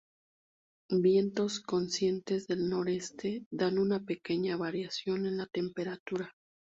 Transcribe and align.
Vientos 0.89 1.59
consistentes 1.59 2.47
del 2.47 2.67
noreste 2.67 3.45
dan 3.51 3.77
una 3.77 3.99
pequeña 3.99 4.57
variación 4.57 5.27
en 5.27 5.37
la 5.37 5.45
temperatura. 5.45 6.33